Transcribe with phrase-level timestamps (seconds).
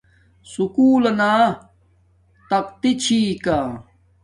[0.51, 1.33] سکُول لنا
[2.49, 3.59] تقتی چھی کا